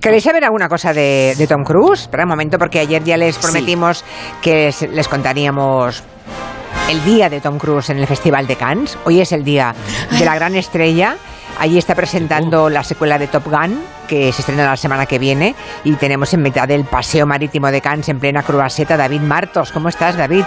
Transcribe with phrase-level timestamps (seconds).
[0.00, 2.02] ¿Queréis saber alguna cosa de, de Tom Cruise?
[2.02, 4.02] Espera un momento, porque ayer ya les prometimos
[4.40, 6.02] que les, les contaríamos
[6.88, 8.96] el día de Tom Cruise en el Festival de Cannes.
[9.04, 9.74] Hoy es el día
[10.18, 11.16] de la gran estrella.
[11.58, 13.78] Allí está presentando la secuela de Top Gun,
[14.08, 15.54] que se estrena la semana que viene.
[15.84, 19.70] Y tenemos en mitad del paseo marítimo de Cannes, en plena Cruaseta, David Martos.
[19.70, 20.44] ¿Cómo estás, David?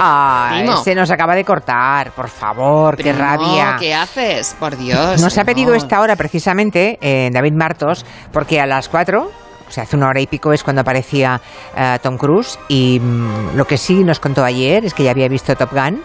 [0.00, 0.84] Ah, Primo.
[0.84, 3.76] se nos acaba de cortar, por favor, qué rabia.
[3.78, 4.56] ¿Qué haces?
[4.58, 5.20] Por Dios.
[5.20, 5.76] Nos ha pedido no.
[5.76, 10.20] esta hora precisamente eh, David Martos, porque a las 4, o sea, hace una hora
[10.20, 11.40] y pico es cuando aparecía
[11.76, 15.28] eh, Tom Cruise, y mm, lo que sí nos contó ayer es que ya había
[15.28, 16.02] visto Top Gun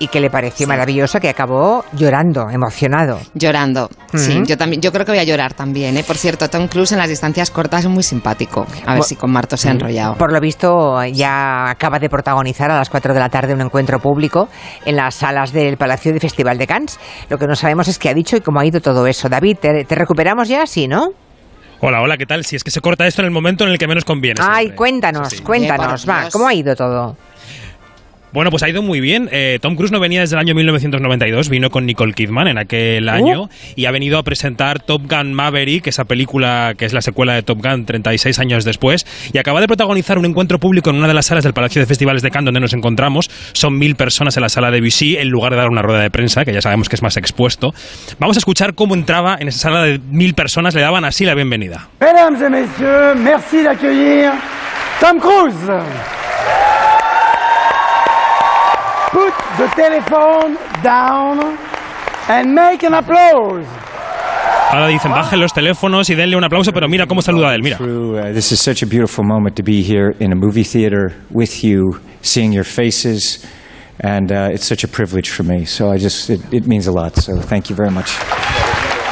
[0.00, 0.68] y que le pareció Sí.
[0.68, 3.20] maravilloso, que acabó llorando, emocionado.
[3.34, 3.88] Llorando.
[4.14, 6.02] Sí, yo también, yo creo que voy a llorar también, ¿eh?
[6.04, 8.66] Por cierto, Tom Cruise en las distancias cortas es muy simpático.
[8.86, 10.16] A ver Bu- si con Marto se ha enrollado.
[10.16, 14.00] Por lo visto, ya acaba de protagonizar a las 4 de la tarde un encuentro
[14.00, 14.48] público
[14.84, 16.98] en las salas del Palacio de Festival de Cannes.
[17.28, 19.28] Lo que no sabemos es qué ha dicho y cómo ha ido todo eso.
[19.28, 20.66] David, ¿te, te recuperamos ya?
[20.66, 21.10] Sí, ¿no?
[21.82, 22.44] Hola, hola, ¿qué tal?
[22.44, 24.40] Si es que se corta esto en el momento en el que menos conviene.
[24.42, 24.76] Ay, siempre.
[24.76, 25.42] cuéntanos, Sí, sí.
[25.42, 26.28] cuéntanos, va.
[26.30, 27.16] ¿cómo ha ido todo?
[28.32, 29.28] Bueno, pues ha ido muy bien.
[29.32, 33.06] Eh, Tom Cruise no venía desde el año 1992, vino con Nicole Kidman en aquel
[33.08, 33.10] Uh.
[33.10, 37.34] año y ha venido a presentar Top Gun Maverick, esa película que es la secuela
[37.34, 41.08] de Top Gun 36 años después, y acaba de protagonizar un encuentro público en una
[41.08, 43.30] de las salas del Palacio de Festivales de Cannes donde nos encontramos.
[43.52, 46.10] Son mil personas en la sala de BC en lugar de dar una rueda de
[46.10, 47.74] prensa, que ya sabemos que es más expuesto.
[48.18, 51.34] Vamos a escuchar cómo entraba en esa sala de mil personas, le daban así la
[51.34, 51.88] bienvenida.
[52.00, 54.30] Mesdames et messieurs, merci d'accueillir
[55.00, 56.19] Tom Cruise.
[59.80, 61.56] Telephone down
[62.28, 63.66] and make an applause.
[64.72, 67.62] Ahora dicen, bajen los teléfonos y denle un aplauso, pero mira cómo saluda a él,
[67.62, 67.76] mira.
[67.76, 71.12] Through, uh, this is such a beautiful moment to be here in a movie theater
[71.30, 73.44] with you, seeing your faces,
[74.00, 75.64] and uh, it's such a privilege for me.
[75.64, 77.16] So I just, it, it means a lot.
[77.16, 78.10] So thank you very much.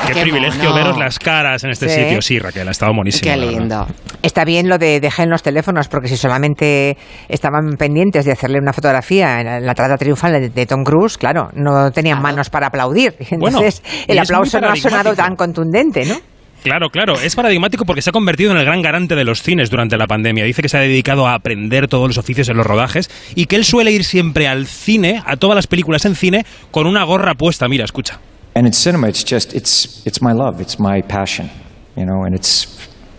[0.06, 0.74] Qué, Qué privilegio mono.
[0.76, 1.94] veros las caras en este Sí.
[2.04, 2.22] sitio.
[2.22, 3.28] Sí, Raquel, ha estado buenísimo.
[3.30, 3.86] Qué lindo.
[4.28, 6.98] Está bien lo de dejen los teléfonos, porque si solamente
[7.30, 11.48] estaban pendientes de hacerle una fotografía en la entrada triunfal de, de Tom Cruise, claro,
[11.54, 12.22] no tenían Claro.
[12.34, 13.14] manos para aplaudir.
[13.38, 16.16] Bueno, Entonces, y el aplauso no ha sonado tan contundente, ¿no?
[16.62, 17.14] Claro, claro.
[17.14, 20.06] Es paradigmático porque se ha convertido en el gran garante de los cines durante la
[20.06, 20.44] pandemia.
[20.44, 23.56] Dice que se ha dedicado a aprender todos los oficios en los rodajes y que
[23.56, 27.34] él suele ir siempre al cine, a todas las películas en cine, con una gorra
[27.34, 27.66] puesta.
[27.68, 28.18] Mira, escucha.
[28.54, 31.48] And in cinema, it's just, it's, it's my love, it's my passion,
[31.96, 32.66] you know, and it's,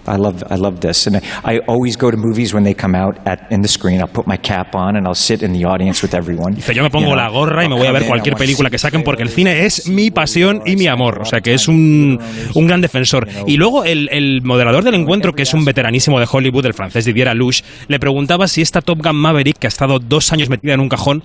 [0.09, 1.07] I love, I love this.
[1.07, 4.01] And I always go to movies when they come out at, in the screen.
[4.01, 6.55] I'll put my cap on and I'll sit in the audience with everyone.
[6.55, 7.23] Dice, yo me pongo you know.
[7.23, 9.87] la gorra y me voy a ver cualquier película que saquen porque el cine es
[9.87, 11.19] mi pasión y mi amor.
[11.21, 12.19] O sea que es un,
[12.55, 13.27] un gran defensor.
[13.45, 17.05] Y luego el, el moderador del encuentro, que es un veteranísimo de Hollywood, el francés
[17.05, 20.73] Didier Alouche, le preguntaba si esta Top Gun Maverick, que ha estado dos años metida
[20.73, 21.23] en un cajón,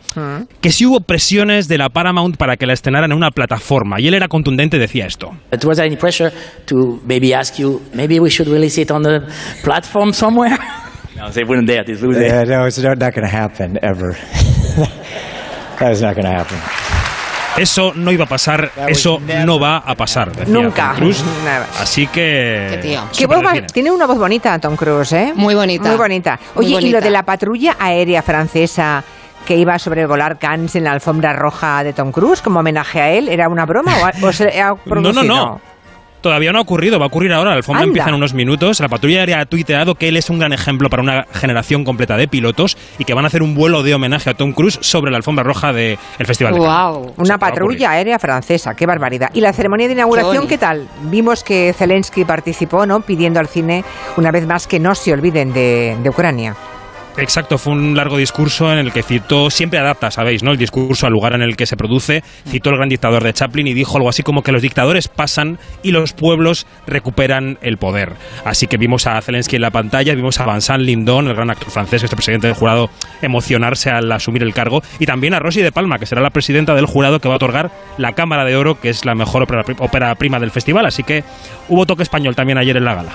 [0.61, 4.01] que si hubo presiones de la Paramount para que la estrenaran en una plataforma.
[4.01, 5.33] Y él era contundente y decía esto.
[5.51, 6.33] But was there any pressure
[6.67, 9.21] to maybe ask you, maybe we should release it on the
[9.63, 10.59] platform somewhere?
[11.17, 14.17] no, they wouldn't dare, they would Yeah, no, it's not, not going to happen ever.
[15.79, 16.59] that is not going to happen.
[17.57, 20.33] Eso no iba a pasar, eso no va a pasar.
[20.35, 20.89] decía Nunca.
[20.89, 21.25] Tom Cruise.
[21.81, 22.67] Así que.
[22.73, 23.01] Qué tío.
[23.17, 25.33] Qué voz va- tiene una voz bonita Tom Cruise, ¿eh?
[25.37, 25.89] Muy bonita.
[25.89, 26.39] Muy bonita.
[26.57, 27.01] Muy Oye, y lo bonita.
[27.01, 29.05] de la patrulla aérea francesa
[29.47, 33.11] que iba a sobrevolar Cannes en la alfombra roja de Tom Cruise como homenaje a
[33.11, 33.93] él, ¿era una broma
[34.23, 35.23] o, o se ha No, producido?
[35.23, 35.61] no, no.
[36.25, 37.51] Todavía no ha ocurrido, va a ocurrir ahora.
[37.51, 37.91] La alfombra Anda.
[37.91, 38.81] empieza en unos minutos.
[38.81, 42.17] La patrulla aérea ha tuiteado que él es un gran ejemplo para una generación completa
[42.17, 45.11] de pilotos y que van a hacer un vuelo de homenaje a Tom Cruise sobre
[45.11, 46.95] la alfombra roja del Festival de Cannes.
[46.95, 47.03] Wow.
[47.03, 49.29] O sea, Una patrulla aérea francesa, qué barbaridad.
[49.35, 50.89] ¿Y la ceremonia de inauguración qué tal?
[51.11, 53.03] Vimos que Zelensky participó, ¿no?
[53.03, 53.85] Pidiendo al cine
[54.17, 56.57] una vez más que no se olviden de, de Ucrania.
[57.17, 60.51] Exacto, fue un largo discurso en el que citó, siempre adapta, sabéis, ¿no?
[60.51, 63.69] El discurso al lugar en el que se produce, citó el gran dictador de Chaplin
[63.69, 68.15] y dijo algo así como que los dictadores pasan y los pueblos recuperan el poder.
[68.45, 71.71] Así que vimos a Zelensky en la pantalla, vimos a Vincent Lindon, el gran actor
[71.71, 72.91] francés, este presidente del jurado,
[73.23, 76.75] emocionarse al asumir el cargo, y también a Rosy de Palma, que será la presidenta
[76.75, 79.47] del jurado que va a otorgar la Cámara de Oro, que es la mejor
[79.79, 80.85] ópera, prima del festival.
[80.87, 81.23] Así que
[81.69, 83.13] hubo toque español también ayer en la gala.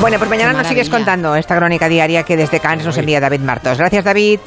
[0.00, 3.40] Bueno, pues mañana nos sigues contando esta crónica diaria que desde Cannes nos envía David
[3.40, 3.78] Martos.
[3.78, 4.40] Gracias, David.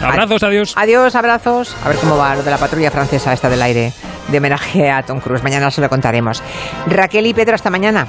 [0.00, 0.74] Abrazos, adiós.
[0.76, 1.76] Adiós, abrazos.
[1.84, 3.92] A ver cómo va lo de la patrulla francesa esta del aire
[4.28, 5.42] de homenaje a Tom Cruise.
[5.42, 6.42] Mañana se lo contaremos.
[6.86, 8.06] Raquel y Pedro, hasta mañana.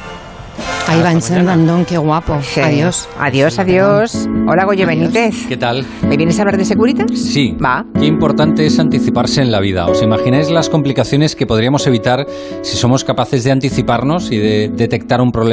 [0.88, 2.39] Ahí va en Dandón, qué guapo.
[2.41, 2.59] Sí.
[2.59, 3.07] Adiós.
[3.17, 4.27] Adiós, adiós.
[4.47, 5.13] Hola, Goyo Adiós.
[5.13, 5.47] Benítez.
[5.47, 5.85] ¿Qué tal?
[6.03, 7.09] ¿Me vienes a hablar de Securitas?
[7.11, 7.55] Sí.
[7.63, 7.85] Va.
[7.97, 9.88] Qué importante es anticiparse en la vida.
[9.88, 12.27] ¿Os imagináis las complicaciones que podríamos evitar
[12.61, 15.41] si somos capaces de anticiparnos y de detectar un problema?